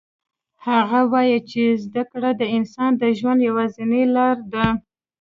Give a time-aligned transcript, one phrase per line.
[0.67, 4.65] هغه وایي چې زده کړه د انسان د ژوند یوازینی لار ده